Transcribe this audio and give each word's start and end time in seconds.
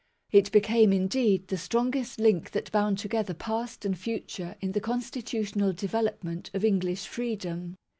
It 0.31 0.51
became 0.51 0.91
indeed 0.91 1.47
the 1.49 1.59
strongest 1.59 2.19
link 2.19 2.49
that 2.53 2.71
bound 2.71 2.97
together 2.97 3.35
past 3.35 3.85
and 3.85 3.95
future 3.95 4.55
in 4.59 4.71
the 4.71 4.81
constitutional 4.81 5.73
development 5.73 6.49
of 6.55 6.65
English 6.65 7.05
freedom. 7.05 7.75